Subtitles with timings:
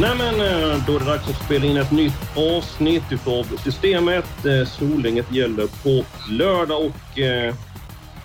[0.00, 4.46] Nej men eh, då är det dags att spela in ett nytt avsnitt utav Systemet.
[4.46, 7.54] Eh, solänget gäller på lördag och eh,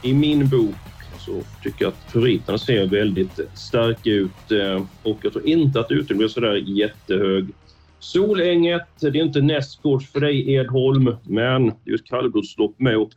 [0.04, 0.76] i min bok
[1.20, 5.92] så tycker jag att favoriterna ser väldigt starka ut eh, och jag tror inte att
[5.92, 7.48] utrymmet blir sådär jättehög.
[8.00, 13.12] Solänget, det är inte nästgårds för dig Edholm, men det är ett kallblodslopp med och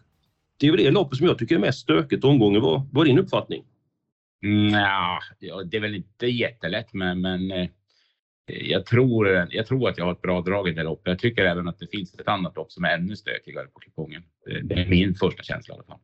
[0.61, 2.63] det är väl det loppet som jag tycker är mest stökigt omgången.
[2.63, 3.65] Vad, vad är din uppfattning?
[4.43, 7.69] Nja, ja, det är väl inte jättelätt, men, men eh,
[8.47, 11.07] jag, tror, jag tror att jag har ett bra drag i det loppet.
[11.07, 14.23] Jag tycker även att det finns ett annat lopp som är ännu stökigare på kupongen.
[14.63, 15.99] Det, är min första känsla i alla fall.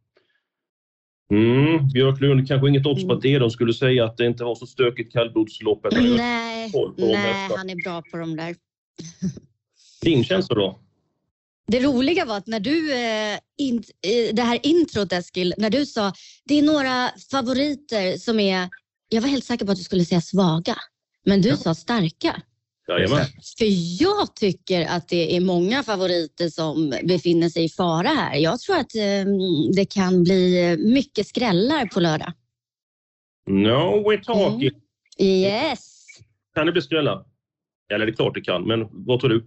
[1.31, 4.67] Mm, Björklund, kanske inget odds på att Edholm skulle säga att det inte var så
[4.67, 5.93] stökigt kallblodsloppet.
[5.93, 8.57] Nej, de nej han är bra på de där.
[10.03, 10.79] Din känsla då?
[11.67, 15.87] Det roliga var att när du, eh, in, eh, det här introt Eskil, när du
[15.87, 16.13] sa
[16.45, 18.69] det är några favoriter som är,
[19.09, 20.77] jag var helt säker på att du skulle säga svaga,
[21.25, 22.43] men du sa starka.
[22.89, 23.27] Jajamän.
[23.59, 28.37] För jag tycker att det är många favoriter som befinner sig i fara här.
[28.37, 29.25] Jag tror att eh,
[29.77, 32.33] det kan bli mycket skrällar på lördag.
[33.47, 34.71] No, we're talking.
[35.19, 36.07] Yes!
[36.55, 37.25] Kan det bli skrällar?
[37.93, 39.47] Eller det är klart det kan, men vad tror du?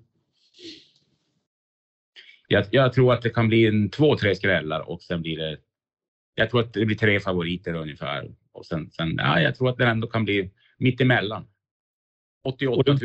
[2.48, 5.58] Jag, jag tror att det kan bli en två, tre skrällar och sen blir det.
[6.36, 9.78] Jag tror att det blir tre favoriter ungefär och sen, sen ja, jag tror att
[9.78, 11.48] det ändå kan bli mitt emellan.
[12.46, 13.00] 88 000.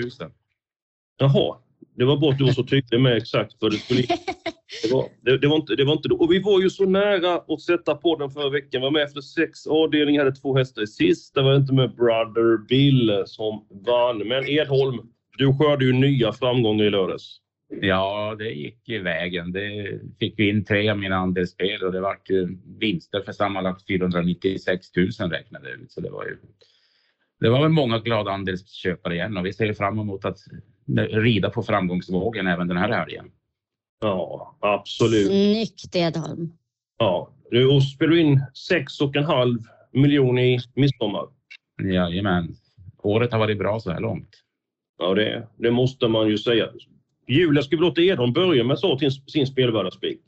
[1.19, 1.57] Jaha,
[1.97, 4.03] det var bra att du var så tydlig med exakt vad det skulle
[4.83, 6.17] det var, det, det, var inte, det var inte då.
[6.17, 8.83] Och vi var ju så nära att sätta på den förra veckan.
[8.83, 11.43] Var med efter sex avdelningar, hade två hästar i sista.
[11.43, 14.19] Var inte med Brother Bill som vann.
[14.19, 14.99] Men Edholm,
[15.39, 17.41] du skördade ju nya framgångar i lördags.
[17.81, 19.53] Ja, det gick i vägen.
[19.53, 23.87] Det fick vi in tre av mina andelsspel och det vart ju vinster för sammanlagt
[23.87, 25.93] 496 000 räknade ut.
[25.93, 26.37] Så det var ju.
[27.41, 30.39] Det var väl många glada andelsköpare igen och vi ser fram emot att
[31.11, 33.31] rida på framgångsvågen även den här helgen.
[34.01, 35.27] Ja, absolut.
[35.27, 36.53] Snyggt Edholm.
[36.99, 39.59] Ja, du spelar in sex och en halv
[39.93, 41.27] miljon i midsommar.
[41.83, 42.57] Jajamän.
[43.03, 44.29] Året har varit bra så här långt.
[44.99, 46.69] Ja, det, det måste man ju säga.
[47.29, 50.21] Julia, ska vi låta Edholm börja med så till sin spelvärdaspik?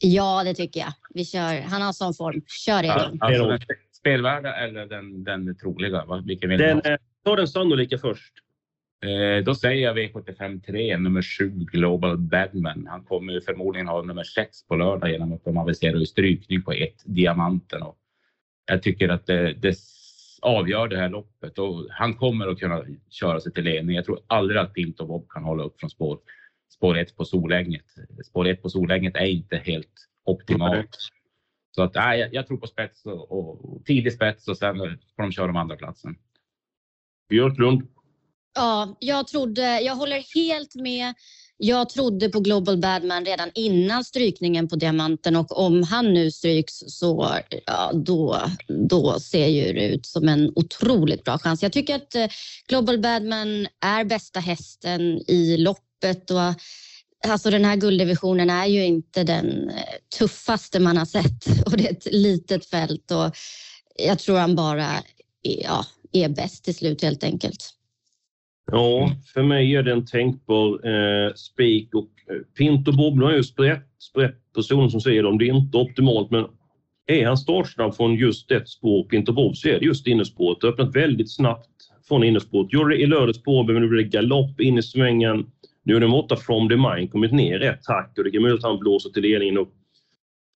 [0.00, 0.92] Ja, det tycker jag.
[1.14, 1.60] Vi kör.
[1.60, 2.42] Han har sån form.
[2.46, 3.18] Kör Edholm.
[3.20, 3.60] Alltså den
[4.06, 6.04] spelvärda eller den, den troliga?
[6.06, 8.32] Vad- Vilken vill Den, eh, ta den sannolika först.
[9.04, 12.86] Eh, då säger jag V75 3, nummer 7, Global Badman.
[12.90, 16.72] Han kommer ju förmodligen ha nummer 6 på lördag genom att de aviserar strykning på
[16.72, 17.82] ett Diamanten.
[17.82, 17.96] Och
[18.66, 19.76] jag tycker att det, det
[20.42, 23.96] avgör det här loppet och han kommer att kunna köra sig till ledning.
[23.96, 26.18] Jag tror aldrig att Pinto Bob kan hålla upp från spår,
[26.74, 27.84] spår 1 på Solänget.
[28.24, 30.96] Spår 1 på Solänget är inte helt optimalt.
[31.74, 34.78] Så att, nej, jag, jag tror på spets och, och tidig spets och sen
[35.16, 36.14] får de köra om andra platsen.
[37.28, 37.82] Björklund.
[38.54, 41.14] Ja, jag trodde, jag håller helt med.
[41.56, 46.74] Jag trodde på Global Badman redan innan strykningen på Diamanten och om han nu stryks
[46.86, 48.38] så ja, då,
[48.88, 51.62] då ser ju det ut som en otroligt bra chans.
[51.62, 52.26] Jag tycker att eh,
[52.68, 55.00] Global Badman är bästa hästen
[55.30, 56.60] i loppet och
[57.28, 59.74] alltså den här gulddivisionen är ju inte den eh,
[60.18, 63.36] tuffaste man har sett och det är ett litet fält och
[64.06, 64.86] jag tror han bara
[65.42, 67.70] är, ja, är bäst till slut helt enkelt.
[68.72, 72.08] Ja, för mig är det en tänkbar eh, spik och
[72.58, 76.30] Pint Pinto Bob är ju sprätt, sprätt personen som säger om det är inte optimalt
[76.30, 76.46] men
[77.06, 80.60] är han startsnabb från just ett spår, Pinto Bob, så är det just innerspåret.
[80.60, 81.68] Det har öppnat väldigt snabbt
[82.08, 82.72] från innerspåret.
[82.72, 85.46] Gjorde det i lördags på men nu blir det galopp in i svängen.
[85.82, 88.64] Nu är nummer åtta From the Mind kommit ner rätt hack och det kan möjligt
[88.64, 89.68] att han blåser till ledningen och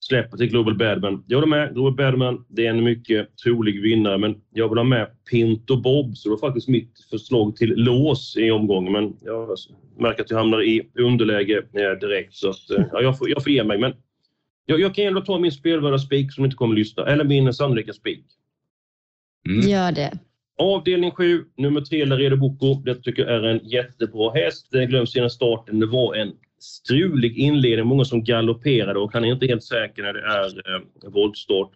[0.00, 1.24] släpper till Global Badman.
[1.26, 1.74] Jag håller med.
[1.74, 6.16] Global Badman, det är en mycket trolig vinnare, men jag vill ha med Pinto Bob,
[6.16, 8.92] så det var faktiskt mitt förslag till lås i omgången.
[8.92, 9.56] Men jag
[9.98, 13.42] märker att jag hamnar i underläge eh, direkt, så att, eh, ja, jag, får, jag
[13.42, 13.78] får ge mig.
[13.78, 13.94] Men
[14.66, 17.54] jag, jag kan ändå ta min spelvärda spik som inte kommer att lyssna, eller min
[17.54, 18.24] sannolika spik.
[19.48, 19.68] Mm.
[19.68, 20.18] Gör det.
[20.58, 22.74] Avdelning 7, nummer 3, Laredo Boko.
[22.74, 24.68] Det tycker jag är en jättebra häst.
[24.70, 25.80] Den glöms innan starten.
[25.80, 27.86] Det var en strulig inledning.
[27.86, 31.70] Många som galopperade och han är inte helt säker när det är eh, voltstart.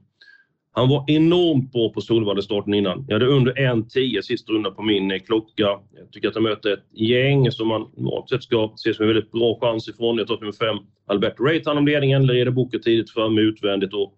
[0.72, 3.04] Han var enormt bra på Solvalla starten innan.
[3.08, 5.62] Jag hade under 1.10 sista rundan på min eh, klocka.
[5.96, 9.08] Jag tycker att han möter ett gäng som man normalt sett ska se som en
[9.08, 10.18] väldigt bra chans ifrån.
[10.18, 10.76] Jag tar nummer 5,
[11.06, 14.14] Albert Ray tar hand om ledningen, leder Boko tidigt fram utvändigt och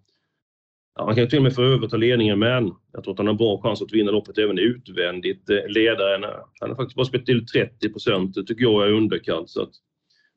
[0.94, 3.34] Ja, han kan till och med få överta ledningen, men jag tror att han har
[3.34, 5.50] bra chans att vinna loppet även utvändigt.
[5.50, 6.22] Eh, ledaren,
[6.60, 8.34] han har faktiskt bara spelat till 30 procent.
[8.34, 9.50] Det tycker jag är underkant.
[9.50, 9.70] Så att,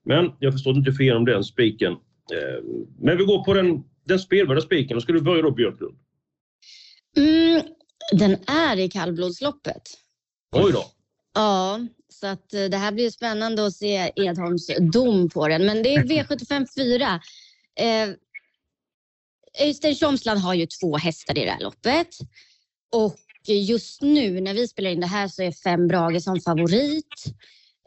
[0.05, 1.91] men jag förstår inte fel om den spiken.
[1.91, 2.63] Eh,
[2.99, 4.97] men vi går på den, den spelvärda spiken.
[4.97, 5.97] Då ska du börja då, Björklund.
[7.17, 7.61] Mm,
[8.11, 9.81] den är i kallblodsloppet.
[10.51, 10.83] Oj då.
[11.33, 11.79] Ja,
[12.09, 15.65] så att eh, det här blir spännande att se Edholms dom på den.
[15.65, 17.19] Men det är V75 4.
[17.79, 18.15] Eh,
[19.59, 22.07] Öystein Tjomsland har ju två hästar i det här loppet.
[22.91, 23.17] Och
[23.47, 27.23] just nu när vi spelar in det här så är Fem Brage som favorit.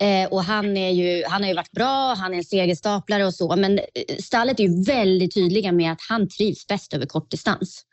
[0.01, 3.35] Eh, och han, är ju, han har ju varit bra, han är en segerstaplare och
[3.35, 3.57] så.
[3.57, 7.85] Men eh, stallet är ju väldigt tydliga med att han trivs bäst över kortdistans.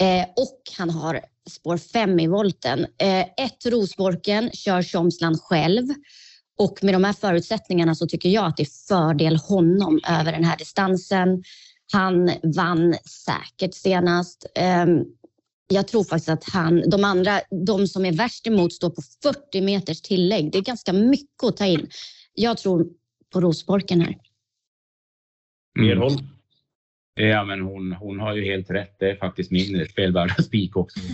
[0.00, 1.20] Eh, och han har
[1.50, 2.86] spår 5 i volten.
[2.98, 5.86] Eh, ett Rosborken kör Tjomsland själv.
[6.58, 10.44] Och med de här förutsättningarna så tycker jag att det är fördel honom över den
[10.44, 11.42] här distansen.
[11.92, 14.46] Han vann säkert senast.
[14.54, 15.04] Ehm,
[15.68, 19.60] jag tror faktiskt att han, de andra, de som är värst emot står på 40
[19.60, 20.52] meters tillägg.
[20.52, 21.88] Det är ganska mycket att ta in.
[22.34, 22.86] Jag tror
[23.32, 24.16] på Rosborken här.
[25.80, 26.16] Edholm?
[27.14, 28.96] Ja, men hon, hon har ju helt rätt.
[28.98, 31.00] Det är faktiskt min spelvärda spik också.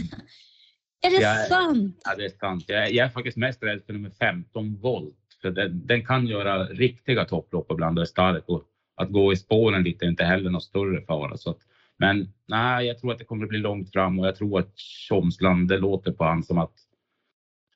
[1.06, 2.00] Är det Jag- sant?
[2.04, 2.64] Ja, det är sant.
[2.66, 5.14] Jag, jag är faktiskt mest rädd för nummer 15 volt.
[5.42, 8.44] För den, den kan göra riktiga topplopp ibland och är stark.
[8.46, 8.62] Och
[8.99, 11.37] att gå i spåren lite är inte heller någon större fara.
[11.37, 11.59] Så att,
[11.97, 14.79] men nej, jag tror att det kommer att bli långt fram och jag tror att
[14.79, 16.75] Tjomsland, det låter på han som att,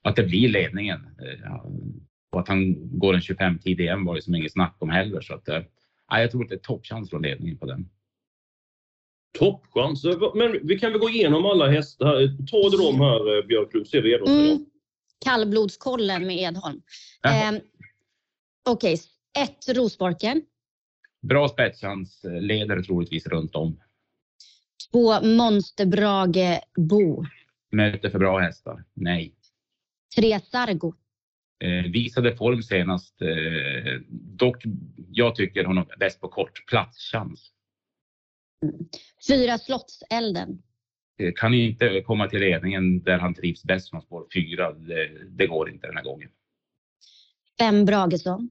[0.03, 1.01] att det blir ledningen.
[1.23, 1.67] Eh, ja,
[2.33, 5.21] Och att han går en 25 tid igen var det som inget snack om heller.
[5.21, 5.63] Så att, eh,
[6.11, 7.89] nej, jag tror att det är toppchans från ledningen på den.
[9.39, 10.05] Toppchans.
[10.35, 12.47] Men vi kan väl gå igenom alla hästar.
[12.47, 14.33] Ta dem här, eh, Björklund, ser vi Edholm.
[14.33, 14.67] Mm.
[15.25, 16.83] Kallblodskollen med Edholm.
[17.25, 17.61] Eh,
[18.69, 18.97] Okej,
[19.39, 20.43] ett Rosborken.
[21.23, 23.81] Bra spetschans, leder troligtvis runt om.
[24.93, 27.25] Två Monsterbrage Bo.
[27.71, 28.85] Möter för bra hästar?
[28.95, 29.35] Nej.
[30.17, 30.95] Tre Sargo.
[31.65, 33.23] Eh, visade form senast.
[33.23, 34.63] Eh, dock,
[35.09, 37.53] jag tycker hon är bäst på kort platschans.
[39.29, 40.63] Fyra Slottselden.
[41.19, 44.73] Eh, kan inte komma till ledningen där han trivs bäst från spår fyra.
[44.73, 46.31] Det, det går inte den här gången.
[47.59, 48.51] Fem Bragesson.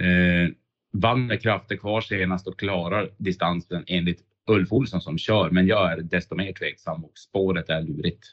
[0.00, 0.54] Eh,
[0.92, 5.50] vann med krafter kvar senast och klarar distansen enligt Ulf Olsson som kör.
[5.50, 8.24] Men jag är desto mer tveksam och spåret är lurigt.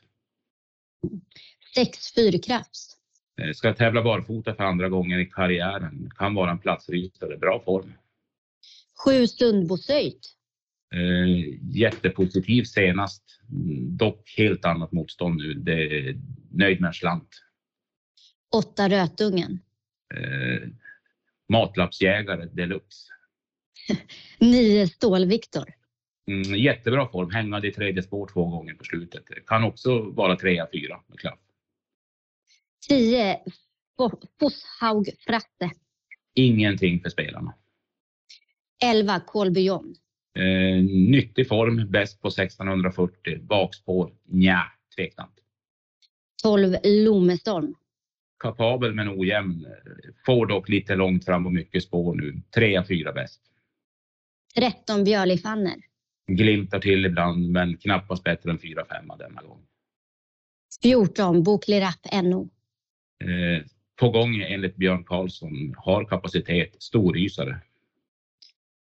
[1.75, 2.97] Sex Fyrkrafts.
[3.41, 6.11] Eh, ska tävla barfota för andra gången i karriären.
[6.17, 7.37] Kan vara en platsrysare.
[7.37, 7.93] Bra form.
[9.05, 10.35] Sju Sundbosöjt.
[10.93, 13.23] Eh, jättepositiv senast.
[13.89, 15.53] Dock helt annat motstånd nu.
[15.53, 16.15] Det
[16.51, 17.29] nöjd med en slant.
[18.53, 19.59] Åtta Rötungen.
[20.15, 20.69] Eh,
[21.49, 23.11] matlappsjägare deluxe.
[24.39, 25.65] Nio Stål-Viktor.
[26.27, 27.31] Mm, jättebra form.
[27.31, 29.23] Hängade i tredje spår två gånger på slutet.
[29.47, 31.39] Kan också vara trea, fyra med klaff.
[32.89, 33.39] Tio
[33.97, 35.71] Fo- Fosshaug Fratte.
[36.33, 37.53] Ingenting för spelarna.
[38.83, 39.95] Elva Colby John.
[40.37, 43.39] Eh, nyttig form, bäst på 1640.
[43.41, 44.61] Bakspår, nja,
[44.95, 45.35] tveksamt.
[46.43, 47.75] Tolv Lomestorm.
[48.39, 49.65] Kapabel men ojämn.
[50.25, 52.41] Får dock lite långt fram och mycket spår nu.
[52.55, 53.41] Trea, fyra bäst.
[54.55, 55.75] Tretton Björlifanner.
[56.27, 59.61] Glimtar till ibland men knappast bättre än fyra, femma denna gång.
[60.81, 62.49] Fjorton Boklirapp NO.
[63.23, 63.63] Eh,
[63.99, 65.73] på gång enligt Björn Karlsson.
[65.77, 67.61] Har kapacitet, storrysare.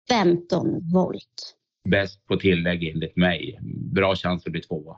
[0.09, 1.57] Femton Volt.
[1.89, 3.59] Bäst på tillägg enligt mig.
[3.93, 4.97] Bra chans att bli tvåa.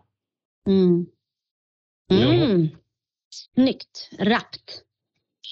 [0.66, 1.06] Mm.
[2.11, 2.68] Mm.
[3.55, 4.11] Snyggt.
[4.19, 4.83] Rappt.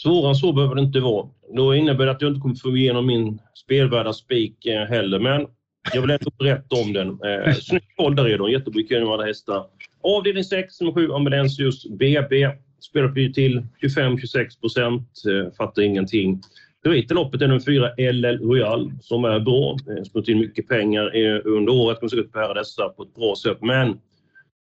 [0.02, 1.28] Svårare än så behöver det inte vara.
[1.56, 5.46] Då innebär det att jag inte kommer få igenom min spelvärda spik eh, heller, men
[5.94, 7.08] jag vill ändå berätta om den.
[7.08, 9.66] Eh, snygg koll där redan, jättebra kul med alla hästar.
[10.02, 12.50] Avdelning 6, nummer 7, Ambulensius BB.
[12.80, 16.40] Spelar ju till 25-26 procent, eh, fattar ingenting.
[16.84, 19.76] Favorit i loppet är nummer 4, LL Royal, som är bra.
[19.88, 23.34] Eh, Sprungit in mycket pengar eh, under året, kommer säkert bära dessa på ett bra
[23.36, 24.00] sätt, men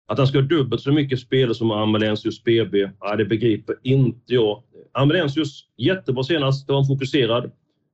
[0.08, 4.34] att han ska ha dubbelt så mycket spel som Amalensius BB, ja, det begriper inte
[4.34, 4.64] jag.
[4.92, 7.52] Amalensius, jättebra senast, då var han fokuserad.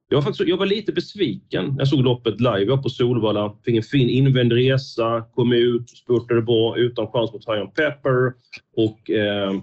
[0.10, 2.60] Jag var, faktiskt, jag var lite besviken när jag såg loppet live.
[2.60, 7.34] Jag var på Solvalla, fick en fin invänd resa, kom ut, spurtade bra utan chans
[7.34, 8.34] mot Ryan Pepper
[8.76, 9.62] och eh,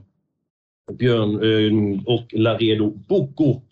[0.93, 3.62] Björn eh, och Laredo Boko.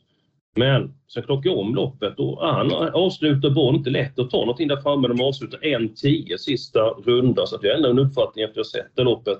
[0.57, 3.75] Men sen klockar jag om loppet och ah, han avslutar bra.
[3.75, 5.09] Inte lätt att ta någonting där framme.
[5.09, 8.97] De avslutar 1.10 sista runda så att jag ändrar en uppfattning efter att jag sett
[8.97, 9.39] det loppet.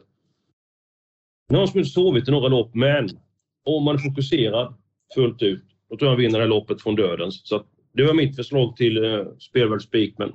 [1.49, 3.09] Nu har han inte sovit i några lopp men
[3.65, 4.75] om man är fokuserad
[5.15, 7.49] fullt ut då tror jag han vinner det här loppet från dödens.
[7.49, 9.81] Så det var mitt förslag till eh, Spelvärld
[10.19, 10.33] Men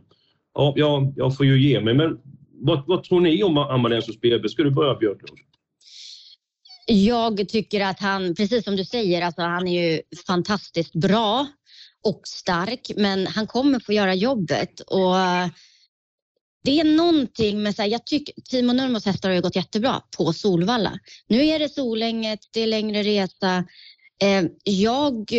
[0.54, 1.94] ja, jag, jag får ju ge mig.
[1.94, 2.20] Men
[2.52, 4.50] vad, vad tror ni om Amalensius BB?
[4.50, 5.40] Ska du börja Björklund?
[6.86, 11.48] Jag tycker att han, precis som du säger, alltså han är ju fantastiskt bra
[12.04, 14.80] och stark, men han kommer få göra jobbet.
[14.80, 15.16] Och
[16.64, 20.02] det är någonting med, så här, jag tycker Timo Nurmos hästar har ju gått jättebra
[20.18, 21.00] på Solvalla.
[21.28, 23.66] Nu är det Solänget, det är längre resa.
[24.24, 25.32] Eh, jag,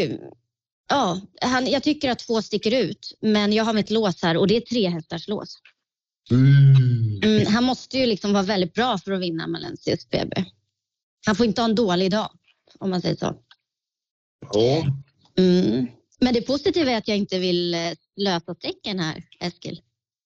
[0.88, 4.46] ja, han, jag tycker att två sticker ut, men jag har mitt lås här och
[4.46, 5.58] det är tre hästars lås.
[6.30, 7.22] Mm.
[7.24, 10.44] Mm, han måste ju liksom vara väldigt bra för att vinna Malensius BB.
[11.26, 12.30] Han får inte ha en dålig dag,
[12.78, 13.34] om man säger så.
[14.52, 14.86] Ja.
[15.38, 15.86] Mm.
[16.20, 17.80] Men det positiva är att jag inte vill eh,
[18.16, 19.80] lösa strecken här, Eskil.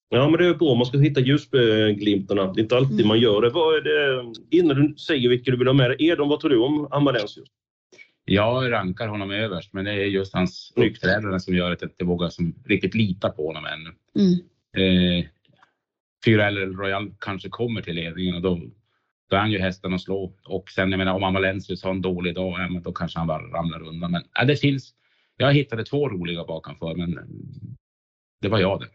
[0.08, 0.74] Ja, men det är bra.
[0.74, 2.52] Man ska hitta ljusglimtarna.
[2.52, 3.08] Det är inte alltid mm.
[3.08, 3.50] man gör det.
[3.50, 4.34] Vad är det.
[4.50, 6.08] Innan du säger vilka du vill ha med dig.
[6.08, 7.48] Edon, vad tror du om Amalensius?
[8.24, 12.04] Jag rankar honom överst, men det är just hans ryggförädlare som gör att jag inte
[12.04, 13.92] vågar som riktigt lita på honom ännu.
[14.18, 15.18] Mm.
[15.18, 15.24] Eh,
[16.24, 18.60] Fyra eller Royal kanske kommer till ledningen och då
[19.28, 20.32] då är han ju hästen att slå.
[20.44, 23.28] Och sen jag menar om Amalensius har en dålig dag, ja, men då kanske han
[23.28, 24.10] bara ramlar undan.
[24.10, 24.94] Men ja, det finns.
[25.36, 27.18] Jag hittade två roliga bakanför, men
[28.42, 28.88] det var jag det.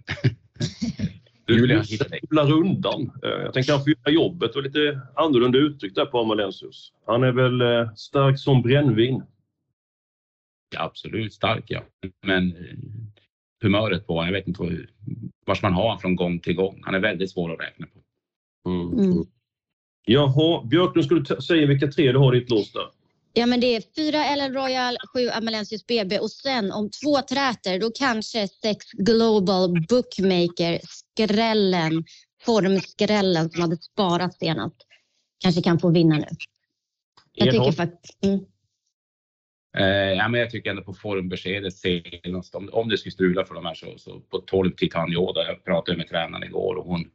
[1.53, 3.11] Julia hittade undan.
[3.23, 6.93] Eh, jag tänker han får göra jobbet och lite annorlunda uttryck där på Amalensius.
[7.05, 9.23] Han är väl eh, stark som brännvin.
[10.75, 11.81] Ja, absolut stark ja.
[12.21, 12.77] Men eh,
[13.61, 14.85] humöret på honom, jag vet inte var
[15.45, 16.81] vars man har honom från gång till gång.
[16.83, 18.00] Han är väldigt svår att räkna på.
[18.69, 19.00] Mm.
[19.00, 19.25] Mm.
[20.05, 22.86] Jaha, Björklund, ska du säga vilka tre du har i ditt lås där?
[23.34, 27.79] Ja, men det är fyra Ellen Royal, sju Amalensius BB och sen om två träter
[27.79, 32.03] då kanske sex Global Bookmaker, skrällen,
[32.46, 34.75] formskrällen som hade sparat senast.
[35.43, 36.25] Kanske kan få vinna nu.
[37.34, 38.24] Jag tycker faktiskt...
[38.24, 38.39] Mm.
[39.77, 43.55] Eh, ja, men jag tycker ändå på formbeskedet senast, om, om det skulle strula för
[43.55, 45.48] de här så, så på 12 Titan Yoda.
[45.48, 47.05] Jag pratade med tränaren igår och hon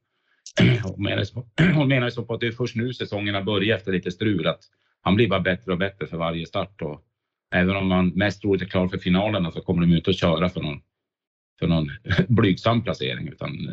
[1.74, 4.46] hon menar, så på att det är först nu säsongen har börjat efter lite strul,
[4.46, 4.60] att
[5.00, 6.82] han blir bara bättre och bättre för varje start.
[6.82, 7.02] Och
[7.54, 10.48] även om man mest troligt är klar för finalerna så kommer de inte att köra
[10.48, 10.80] för någon,
[11.58, 11.90] för någon
[12.28, 13.28] blygsam placering.
[13.28, 13.68] Utan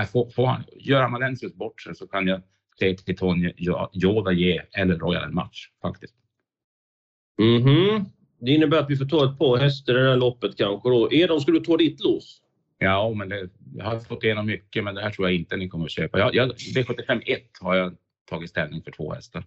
[0.00, 2.42] äh, får, får han, gör Amalensius bort sig så kan jag
[2.78, 3.52] se till Tony
[3.92, 6.14] Joda ge eller Royal en match faktiskt.
[7.38, 8.04] Mm -hmm.
[8.40, 11.12] Det innebär att vi får ta ett par hästar i det här loppet kanske då.
[11.12, 12.42] Edon, ska du ta ditt lås?
[12.82, 15.68] Ja, men det, jag har fått igenom mycket, men det här tror jag inte ni
[15.68, 16.18] kommer att köpa.
[16.18, 17.96] Jag, jag, V75 1 har jag
[18.30, 19.44] tagit ställning för två hästar.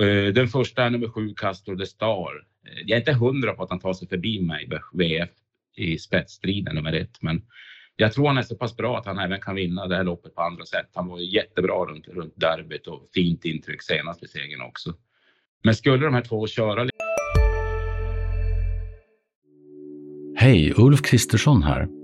[0.00, 2.46] Eh, den första är nummer sju, Castro, de Star.
[2.66, 5.30] Eh, jag är inte hundra på att han tar sig förbi mig VF
[5.76, 7.42] i spetsstriden nummer ett, men
[7.96, 10.34] jag tror han är så pass bra att han även kan vinna det här loppet
[10.34, 10.90] på andra sätt.
[10.94, 14.94] Han var jättebra runt, runt derbyt och fint intryck senast vid segern också.
[15.62, 16.88] Men skulle de här två köra
[20.36, 22.03] Hej, Ulf Kristersson här.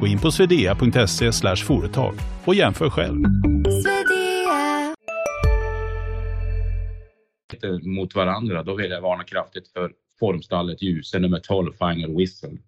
[0.00, 2.14] Gå in på swedea.se företag
[2.44, 3.24] och jämför själv.
[7.82, 12.58] Mot varandra, då vill jag varna kraftigt för formstallet Ljuse nummer 12 Final Whistle.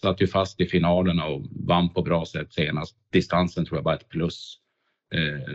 [0.00, 2.96] Satt ju fast i finalerna och vann på bra sätt senast.
[3.12, 4.58] Distansen tror jag bara ett plus.
[5.14, 5.54] Eh,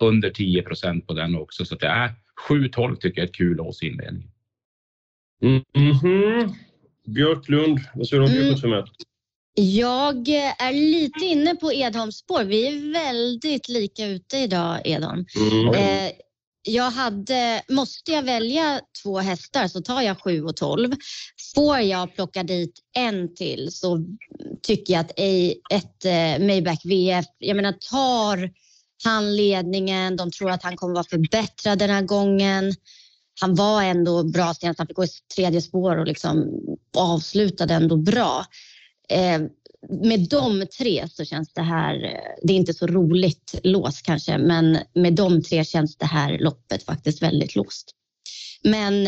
[0.00, 2.12] under 10 procent på den också, så det är
[2.48, 4.30] 7-12 tycker jag är ett kul års inledning.
[5.42, 6.54] Mm -hmm.
[7.06, 8.84] Björklund, vad säger du om mm.
[9.54, 12.44] Jag är lite inne på Edholms spår.
[12.44, 15.26] Vi är väldigt lika ute idag, Edholm.
[15.36, 15.74] Mm.
[15.74, 16.12] Eh,
[16.66, 20.92] jag hade, måste jag välja två hästar så tar jag 7 och 12.
[21.54, 24.04] Får jag plocka dit en till så
[24.62, 25.10] tycker jag att
[25.70, 28.50] ett eh, Maybach VF, jag menar tar
[29.04, 32.74] han ledningen, de tror att han kommer vara förbättrad den här gången.
[33.40, 36.60] Han var ändå bra senast, han fick gå i tredje spår och liksom
[36.96, 38.44] avslutade ändå bra.
[39.08, 39.40] Eh,
[39.88, 44.78] med de tre så känns det här, det är inte så roligt lås kanske, men
[44.94, 47.90] med de tre känns det här loppet faktiskt väldigt låst.
[48.62, 49.06] Men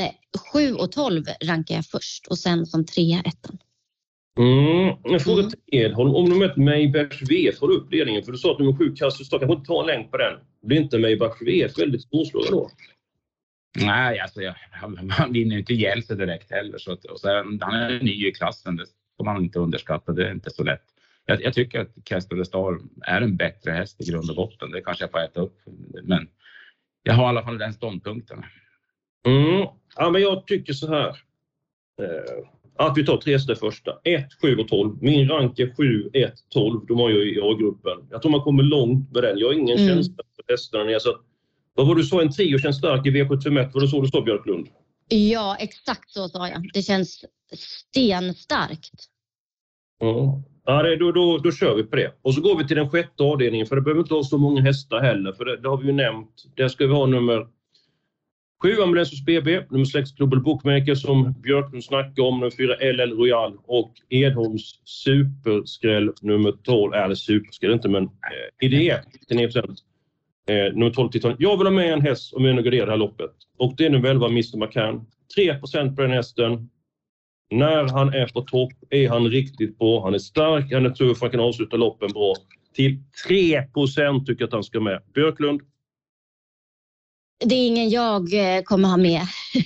[0.53, 3.59] 7 och 12 rankar jag först och sen som trea ettan.
[4.38, 5.21] Mm.
[5.21, 6.15] Fråga till Edholm.
[6.15, 8.23] Om du möter Maybach V får du upp ledningen?
[8.23, 10.35] För du sa att nummer sju Kasperstad kanske inte tar en längd på den.
[10.62, 12.71] Blir inte Maybach V väldigt svårslagen då?
[13.79, 14.55] Nej, alltså, jag,
[15.11, 16.79] han vinner ju inte ihjäl sig direkt heller.
[16.79, 20.12] Så att, och sen, han är ny i klassen, det får man inte underskatta.
[20.12, 20.85] Det är inte så lätt.
[21.26, 24.70] Jag, jag tycker att Castor Star är en bättre häst i grund och botten.
[24.70, 25.58] Det kanske jag får äta upp.
[26.02, 26.28] Men
[27.02, 28.44] jag har i alla fall den ståndpunkten.
[29.26, 29.66] Mm.
[29.96, 31.08] Ja, men jag tycker så här.
[32.02, 33.99] Eh, att vi tar tre hästar första.
[34.04, 34.96] 1, 7 och 12.
[35.00, 36.87] Min rank är 7, 1, 12.
[36.87, 38.08] De har jag i A-gruppen.
[38.11, 39.38] Jag tror man kommer långt med den.
[39.38, 39.88] Jag har ingen mm.
[39.88, 41.00] känsla för hästarna.
[41.00, 41.16] Så
[41.75, 43.73] vad var du sa, en trio känns stark i V751.
[43.73, 44.68] Var det så du sa Björklund?
[45.08, 46.70] Ja, exakt så sa jag.
[46.75, 49.05] Det känns stenstarkt.
[50.03, 50.43] Mm.
[50.65, 52.12] ja då, då, då kör vi på det.
[52.23, 54.61] Och så går vi till den sjätte avdelningen, för det behöver inte ha så många
[54.61, 56.45] hästar heller, för det, det har vi ju nämnt.
[56.57, 57.47] Där ska vi ha nummer
[58.62, 63.59] 7 Ambulensus BB, nummer 6 Global Bookmaker som Björklund snackade om, nummer 4 LL Royal
[63.67, 68.97] och Edholms superskräll nummer 12, eller superskräll inte men eh, idé
[69.29, 71.37] till 9 eh, nummer 12 Titan.
[71.38, 73.91] Jag vill ha med en häst om vi nu det här loppet och det är
[73.91, 75.07] nummer 11 Mr McCann.
[75.37, 76.71] 3% på den hästen.
[77.50, 80.05] När han är på topp är han riktigt bra.
[80.05, 82.35] Han är stark, han är tuff, han kan avsluta loppen bra.
[82.75, 85.03] Till 3% tycker jag att han ska med.
[85.15, 85.61] Björklund?
[87.45, 89.21] Det är ingen jag eh, kommer ha med.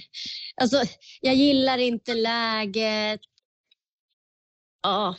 [0.60, 0.76] alltså,
[1.20, 3.20] jag gillar inte läget.
[4.82, 5.16] Ja,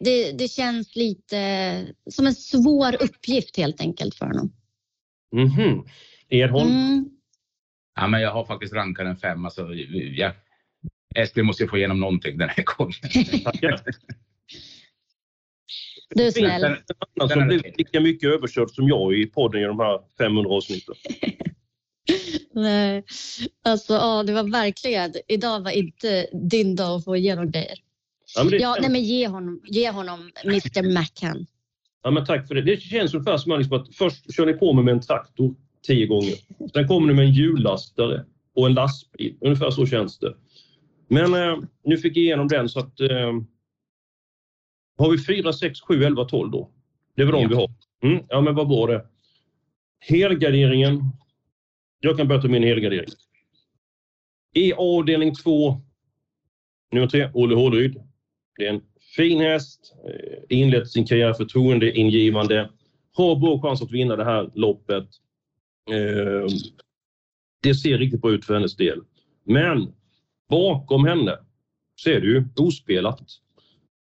[0.00, 4.52] det, det känns lite som en svår uppgift helt enkelt för honom.
[5.32, 5.60] Mhm.
[5.60, 5.84] Mm
[6.28, 6.70] Edholm?
[6.70, 7.10] Mm.
[7.94, 9.74] Ja, men jag har faktiskt rankat en femma så
[10.16, 10.32] jag,
[11.14, 12.94] Eskil måste ju få igenom någonting den här gången.
[16.14, 16.62] Du är snäll.
[16.62, 19.78] Det finns en annan som blir lika mycket överkörd som jag i podden i de
[19.78, 20.94] här 500 avsnitten.
[22.54, 23.04] Nej,
[23.64, 25.12] alltså ja, det var verkligen.
[25.28, 27.78] Idag var inte din dag att få igenom grejer.
[28.36, 31.46] Ja, men, ja, nej, men ge, honom, ge honom Mr McCann.
[32.02, 32.62] Ja, men tack för det.
[32.62, 35.54] Det känns ungefär som liksom att först kör ni på mig med en traktor
[35.86, 36.34] tio gånger.
[36.72, 39.36] Sen kommer ni med en hjullastare och en lastbil.
[39.40, 40.34] Ungefär så känns det.
[41.14, 43.32] Men eh, nu fick jag igenom den så att eh,
[44.98, 46.70] har vi 4, 6, 7, 11, 12 då?
[47.16, 47.48] Det är väl de ja.
[47.48, 47.70] vi har.
[48.02, 49.06] Mm, ja, men vad bra det.
[50.00, 51.02] Helgarderingen
[52.00, 53.10] jag kan börja ta min helgardering.
[54.54, 55.80] I avdelning 2,
[56.92, 58.02] nummer 3, Olle Håleryd.
[58.56, 58.82] Det är en
[59.16, 62.70] fin häst, eh, inlett sin karriär förtroendeingivande,
[63.12, 65.08] har bra chans att vinna det här loppet.
[65.90, 66.46] Eh,
[67.62, 69.00] det ser riktigt bra ut för hennes del.
[69.44, 69.92] Men
[70.50, 71.38] bakom henne
[71.96, 73.20] så är det ju ospelat.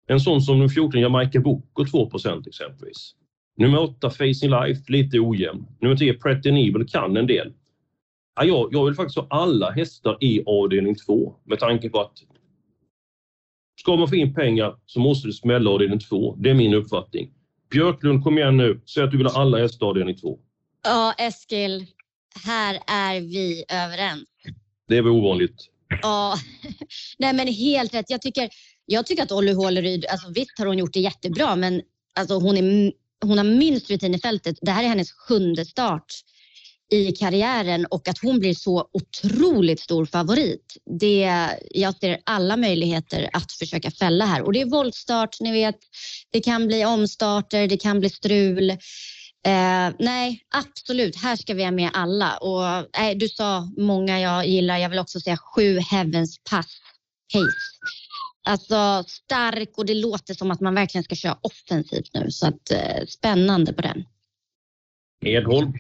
[0.07, 3.15] En sån som nummer 14, Jamaica Boko, 2% exempelvis.
[3.57, 5.67] Nummer 8, Facing Life, lite ojämn.
[5.81, 7.53] Nummer 10, Pretty Evil, kan en del.
[8.37, 12.13] Ja, jag, jag vill faktiskt ha alla hästar i avdelning 2 med tanke på att
[13.81, 16.37] ska man få in pengar så måste det smälla avdelning 2.
[16.39, 17.31] Det är min uppfattning.
[17.71, 18.81] Björklund, kom igen nu.
[18.95, 20.39] Säg att du vill ha alla hästar i avdelning 2.
[20.85, 21.87] Ja, Eskil.
[22.45, 24.29] Här är vi överens.
[24.89, 25.72] Det är väl ovanligt.
[26.01, 26.39] Ja,
[27.19, 28.11] nej men helt rätt.
[28.11, 28.51] Jag tycker,
[28.87, 31.83] jag tycker att Olly Håleryd, alltså visst har hon gjort det jättebra, men
[32.15, 32.93] alltså hon, är,
[33.25, 34.59] hon har minst rutin i fältet.
[34.61, 36.07] Det här är hennes sjunde start
[36.93, 40.77] i karriären och att hon blir så otroligt stor favorit.
[41.01, 45.79] Det, jag ser alla möjligheter att försöka fälla här och det är voltstart, ni vet.
[46.31, 48.77] Det kan bli omstarter, det kan bli strul.
[49.47, 51.17] Eh, nej, absolut.
[51.17, 52.37] Här ska vi ha med alla.
[52.37, 54.79] Och, eh, du sa många jag gillar.
[54.79, 56.81] Jag vill också säga sju Heavens Pass
[57.33, 57.93] Pace.
[58.45, 62.31] Alltså stark och det låter som att man verkligen ska köra offensivt nu.
[62.31, 64.05] Så att, eh, spännande på den.
[65.25, 65.73] Edholm?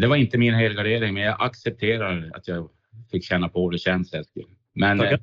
[0.00, 2.68] Det var inte min helgardering, men jag accepterar att jag
[3.10, 4.12] fick känna på hur det känns.
[4.74, 5.18] Men, eh,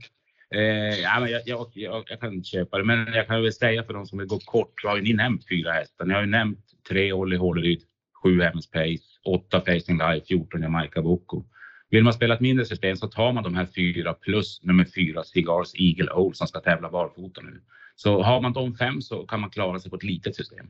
[0.55, 3.53] eh, ja, men jag, jag, jag, jag, kan inte köpa det, men jag kan väl
[3.53, 6.05] säga för de som vill gå kort så har ni nämnt fyra hästar.
[6.05, 7.81] Ni har ju nämnt tre Olli Håleryd,
[8.23, 11.43] sju MS Pace, åtta Facing Life, 14 Jamaica Boko.
[11.89, 15.23] Vill man spela ett mindre system så tar man de här fyra plus nummer fyra
[15.23, 17.61] Cigars Eagle Old som ska tävla barfota nu.
[17.95, 20.67] Så har man de fem så kan man klara sig på ett litet system.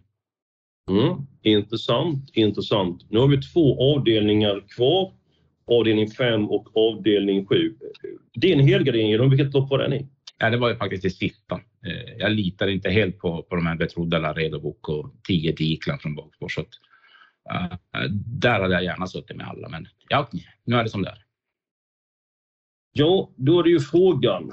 [0.92, 3.06] Mm, intressant, intressant.
[3.10, 5.14] Nu har vi två avdelningar kvar.
[5.66, 7.76] Avdelning 5 och avdelning 7.
[8.34, 10.08] Din helgardering, vilket lopp var den i?
[10.38, 11.60] Ja, det var ju faktiskt det sista.
[12.24, 16.50] Jag litar inte helt på, på de här betrodda Laredobok och 10 Diklan från bakspår.
[16.50, 16.70] Så att,
[17.54, 20.30] uh, där hade jag gärna suttit med alla, men ja,
[20.64, 21.24] nu är det som det är.
[22.92, 24.52] Ja, då är det ju frågan.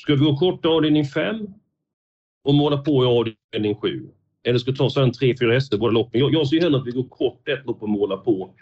[0.00, 1.46] Ska vi gå kort avdelning 5
[2.44, 4.08] och måla på i avdelning 7.
[4.44, 6.20] Eller ska vi ta sen tre, fyra hästar båda loppen.
[6.20, 8.54] Jag, jag ser hellre att vi går kort ett lopp och målar på.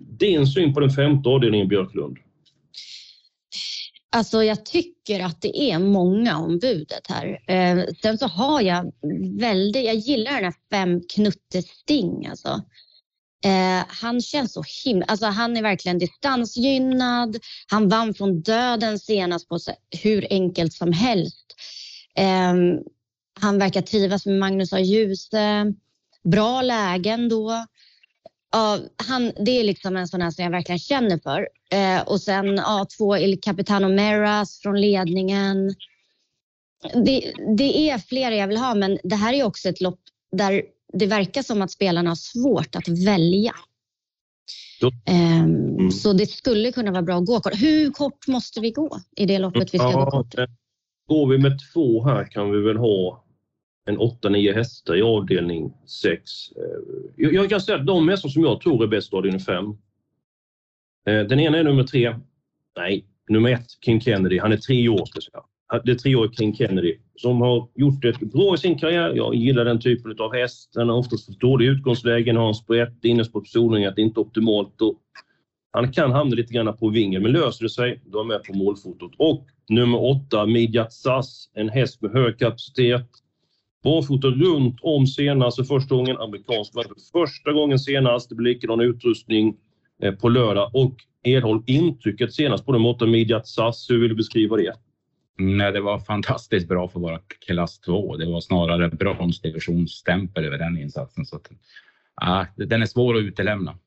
[0.00, 2.18] Din syn på den femte avdelningen, Björklund?
[4.10, 7.40] Alltså jag tycker att det är många om budet här.
[7.48, 8.92] Eh, sen så har jag
[9.40, 12.62] väldigt, jag gillar den här fem Knutte Sting alltså.
[13.44, 17.36] Eh, han känns så himla, alltså han är verkligen distansgynnad.
[17.66, 21.54] Han vann från döden senast på så, hur enkelt som helst.
[22.16, 22.54] Eh,
[23.40, 24.78] han verkar trivas med Magnus A.
[24.78, 25.72] Djuse.
[26.24, 27.66] Bra lägen då.
[28.52, 31.48] Ja, han, det är liksom en sån här som jag verkligen känner för.
[31.70, 35.74] Eh, och sen A2 El Capitano Meras från ledningen.
[37.04, 40.00] Det, det, är flera jag vill ha, men det här är också ett lopp
[40.36, 43.54] där det verkar som att spelarna har svårt att välja.
[45.06, 45.90] Eh, mm.
[45.90, 47.62] Så det skulle kunna vara bra att gå kort.
[47.62, 50.34] Hur kort måste vi gå i det loppet vi ska ja, gå kort?
[51.08, 53.24] Går vi med två här kan vi väl ha
[53.88, 56.22] en 8-9 hästar i avdelning 6.
[56.56, 56.62] Eh,
[57.16, 59.64] jag kan säga att de hästar som jag tror är bäst i avdelning 5.
[61.06, 62.14] Eh, den ena är nummer 3.
[62.76, 64.38] Nej, nummer 1, King Kennedy.
[64.38, 65.82] Han är tre år, ska jag säga.
[65.84, 69.12] Det är tre år King Kennedy som har gjort det bra i sin karriär.
[69.14, 70.70] Jag gillar den typen av häst.
[70.74, 74.22] Den har oftast fått dåliga utgångslägen, har en sprätt, innerspårspolning, att det är inte är
[74.22, 74.80] optimalt.
[74.80, 74.94] Och
[75.70, 78.44] han kan hamna lite grann på vingen, men löser det sig, då är han med
[78.44, 79.12] på målfotot.
[79.18, 83.10] Och nummer åtta, Midjat Sass, en häst med hög kapacitet
[83.84, 86.16] Barfota runt om senast för första gången.
[86.16, 88.28] Amerikansk för första gången senast.
[88.28, 89.56] Det blir likadan utrustning
[90.02, 93.90] eh, på lördag och erhåll intrycket senast på de åtta midjat SAS.
[93.90, 94.74] Hur vill du beskriva det?
[95.38, 98.16] Nej, det var fantastiskt bra för att vara klass 2.
[98.16, 101.26] Det var snarare bronsdivisionsstämpel över den insatsen.
[101.26, 101.50] Så att,
[102.20, 103.78] ja, den är svår att utelämna.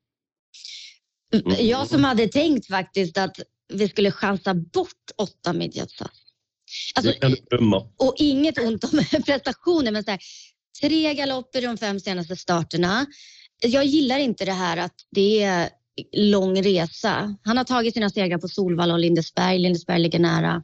[1.60, 3.40] Jag som hade tänkt faktiskt att
[3.74, 6.21] vi skulle chansa bort åtta midjat SAS.
[6.96, 7.14] Alltså,
[7.98, 8.90] och inget ont om
[9.26, 10.20] prestationer, men så här,
[10.82, 13.06] tre galopper de fem senaste starterna.
[13.62, 15.70] Jag gillar inte det här att det är
[16.12, 17.36] lång resa.
[17.44, 19.60] Han har tagit sina segrar på Solvalla och Lindesberg.
[19.60, 20.64] Lindesberg ligger nära.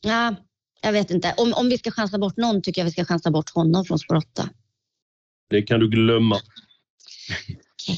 [0.00, 0.34] Ja,
[0.80, 1.34] jag vet inte.
[1.36, 3.98] Om, om vi ska chansa bort någon tycker jag vi ska chansa bort honom från
[3.98, 4.48] spår 8.
[5.50, 6.36] Det kan du glömma.
[6.36, 7.96] Okay.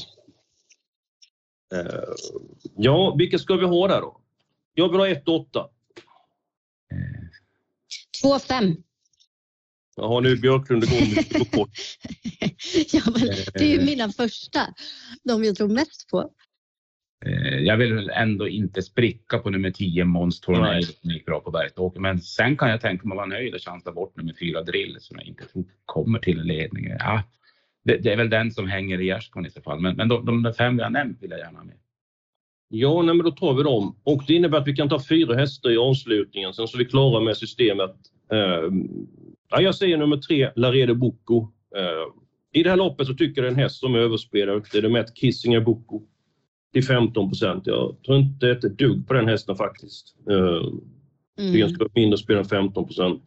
[1.73, 2.13] Eh,
[2.77, 4.21] ja, vilka ska vi ha där då?
[4.73, 5.67] Jag vill ha 1 8.
[8.23, 8.75] 2-5.
[9.95, 11.69] Jaha, nu är Björklund igång på kort.
[12.93, 14.59] ja, men det är ju mina första,
[15.23, 16.31] de jag tror mest på.
[17.25, 21.51] Eh, jag vill ändå inte spricka på nummer 10 Måns Tornell som gick bra på
[21.51, 21.99] Bergståker.
[21.99, 24.97] Men sen kan jag tänka mig att vara nöjd och chansa bort nummer 4 Drill
[24.99, 26.97] som jag inte tror kommer till ledningen.
[26.99, 27.23] Ja,
[27.83, 29.79] det, det, är väl den som hänger i gärdsgården i så fall.
[29.79, 31.77] Men, men de, de fem vi har nämnt vill jag gärna ha med.
[32.73, 33.95] Ja, nej, men då tar vi dem.
[34.03, 36.53] Och det innebär att vi kan ta fyra hästar i avslutningen.
[36.53, 37.95] Sen så är vi klara med systemet.
[38.33, 38.73] Uh,
[39.49, 41.41] ja, jag säger nummer tre, Laredo Bocco.
[41.77, 42.13] Uh,
[42.51, 44.65] I det här loppet så tycker jag det är en häst som är överspelad.
[44.71, 46.01] Det är nummer ett, Kissinger Bocco.
[46.73, 47.67] Till 15 procent.
[47.67, 50.15] Jag tror inte ett dugg på den hästen faktiskt.
[50.29, 50.71] Uh,
[51.39, 51.59] mm.
[51.59, 53.23] Den ska mindre spel än 15 procent.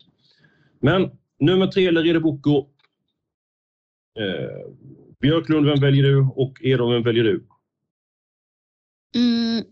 [0.81, 2.59] Men nummer tre, Laredo Bocco.
[4.21, 4.75] Uh,
[5.21, 6.21] Björklund, vem väljer du?
[6.35, 7.45] Och Edholm, vem väljer du?
[9.15, 9.65] Mm,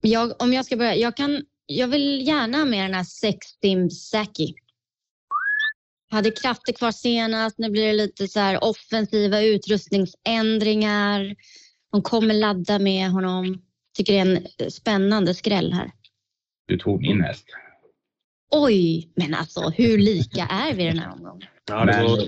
[0.00, 3.90] jag, om jag ska börja, jag, kan, jag vill gärna ha med den här Sextim
[3.90, 4.54] Saki.
[6.10, 11.36] Hade krafter kvar senast, nu blir det lite så här offensiva utrustningsändringar.
[11.92, 13.62] De kommer ladda med honom.
[13.96, 15.92] Tycker det är en spännande skräll här.
[16.66, 17.46] Du tog min häst.
[18.50, 21.48] Oj, men alltså hur lika är vi den här omgången?
[21.66, 22.18] Ja,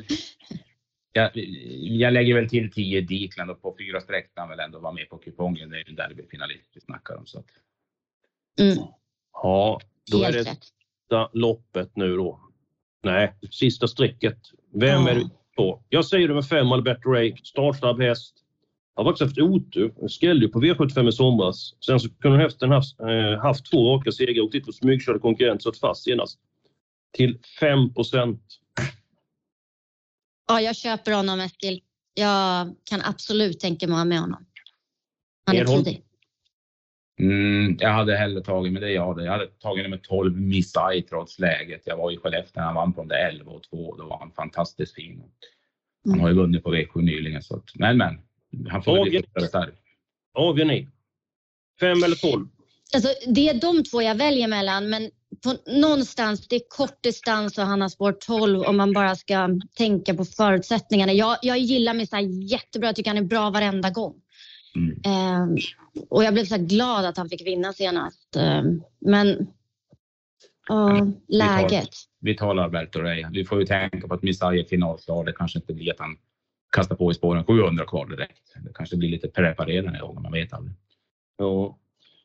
[1.12, 1.30] jag,
[1.82, 5.08] jag lägger väl till 10 Dikland och på fyra streck kan väl ändå vara med
[5.08, 5.70] på kupongen.
[5.70, 7.26] Det är ju derbyfinalist vi snackar om.
[7.26, 7.46] Så att...
[8.60, 8.84] mm.
[9.32, 12.40] Ja, då Helt är det sista loppet nu då.
[13.02, 14.38] Nej, sista strecket.
[14.74, 15.10] Vem ja.
[15.10, 15.82] är du på?
[15.88, 17.36] Jag säger nummer fem, Alberto Ray.
[17.44, 18.34] Startsnabb häst.
[18.94, 20.08] Har faktiskt haft otur.
[20.08, 21.74] Skrällde på V75 i somras.
[21.86, 25.62] Sen så kunde hästen haft, äh, haft två raka segrar och tittat på smygkörda konkurrenter
[25.62, 26.38] satt fast senast.
[27.12, 28.42] Till 5 procent.
[30.48, 31.80] Ja, jag köper honom Eskil.
[32.14, 34.46] Jag kan absolut tänka mig att ha med honom.
[35.46, 36.02] Han är tidig.
[37.20, 39.24] Mm, jag hade hellre tagit med det jag hade.
[39.24, 41.82] Jag hade tagit med 12 Missai trots läget.
[41.84, 43.96] Jag var i Skellefteå när han vann på de där 11 och 2.
[43.96, 45.22] Då var han fantastiskt fin.
[46.04, 47.42] Han har ju vunnit på V7 nyligen.
[47.42, 48.18] Så att, men men,
[48.68, 49.72] han får bli reserv.
[50.34, 50.88] Avgör ni?
[51.80, 52.48] Fem eller 12?
[52.94, 55.10] Alltså, det är de två jag väljer mellan, men
[55.44, 59.48] på någonstans, det är kort distans och han har spår 12 om man bara ska
[59.76, 61.12] tänka på förutsättningarna.
[61.12, 64.14] Jag, jag gillar Missa jättebra, jag tycker han är bra varenda gång.
[64.76, 65.00] Mm.
[65.04, 65.64] Eh,
[66.08, 68.36] och jag blev så glad att han fick vinna senast.
[68.36, 68.62] Eh,
[69.00, 69.28] men
[70.70, 71.88] uh, läget.
[72.20, 73.26] Vi talar Alberto Rey.
[73.32, 75.24] Vi får ju tänka på att Missai är finalklar.
[75.24, 76.16] Det kanske inte blir att han
[76.72, 78.54] kastar på i spåren 700 kvar direkt.
[78.64, 80.74] Det kanske blir lite preparerande gånger, man vet aldrig.
[81.38, 81.78] Ja.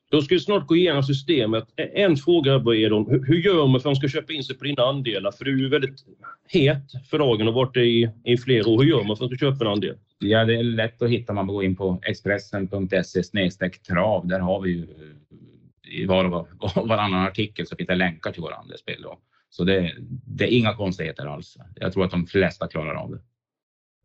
[0.10, 1.68] Då ska vi snart gå igenom systemet.
[1.76, 3.24] En fråga Edon.
[3.28, 5.32] Hur gör man för att de ska köpa in sig på dina andelar?
[5.32, 6.06] För du är ju väldigt
[6.48, 8.84] het för dagen och varit det i, i flera år.
[8.84, 9.96] Hur gör man för att köpa en andel?
[10.20, 11.34] Ja, det är lätt att hitta.
[11.34, 14.28] Man går in på expressen.se trav.
[14.28, 16.48] Där har vi ju eh, i var och
[16.88, 19.06] varannan artikel så finns det länkar till våra andelsspel.
[19.50, 19.94] Så det,
[20.26, 21.58] det är inga konstigheter alls.
[21.76, 23.20] Jag tror att de flesta klarar av det.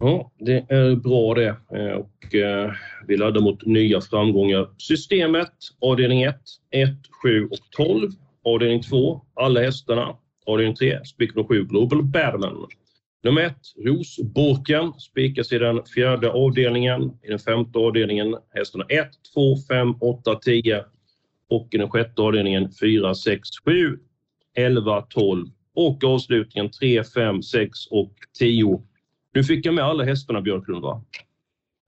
[0.04, 1.56] Ja, det är bra det.
[1.74, 2.72] Eh, och eh,
[3.06, 4.68] vi laddar mot nya framgångar.
[4.78, 6.36] Systemet, avdelning 1,
[6.70, 6.90] 1,
[7.22, 8.10] 7 och 12.
[8.44, 10.16] Avdelning 2, alla hästarna.
[10.46, 12.66] Avdelning 3, spik 7, Global Badman.
[13.24, 17.02] Nummer 1, Rosborken, spikas i den fjärde avdelningen.
[17.22, 20.84] I den femte avdelningen hästarna 1, 2, 5, 8, 10
[21.48, 23.98] och i den sjätte avdelningen 4, 6, 7,
[24.54, 28.82] 11, 12 och avslutningen 3, 5, 6 och 10.
[29.34, 31.04] Nu fick jag med alla hästarna Björklund va?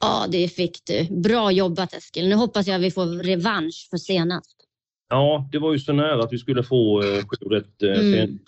[0.00, 1.20] Ja, det fick du.
[1.22, 2.28] Bra jobbat Eskil.
[2.28, 4.56] Nu hoppas jag vi får revansch för senast.
[5.08, 7.82] Ja, det var ju så nära att vi skulle få eh, rätt.
[7.82, 8.38] Eh, mm.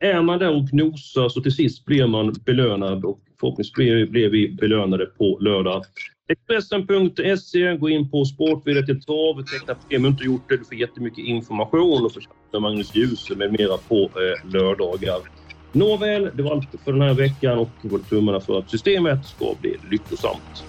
[0.00, 4.48] Är man där och nosar så till sist blir man belönad och förhoppningsvis blir vi
[4.48, 5.84] belönade på lördag.
[6.28, 10.56] Expressen.se, gå in på Sportvideo till trav, teckna premium inte gjort det.
[10.56, 15.43] Du får jättemycket information och får Magnus Djuse med mera på eh, lördagar.
[15.74, 19.26] Nåväl, det var allt för den här veckan och vi håller tummarna för att systemet
[19.26, 20.64] ska bli lyckosamt.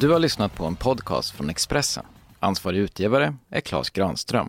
[0.00, 2.04] Du har lyssnat på en podcast från Expressen.
[2.40, 4.48] Ansvarig utgivare är Klas Granström.